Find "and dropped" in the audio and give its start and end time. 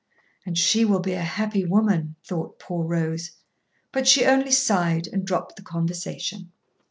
5.05-5.57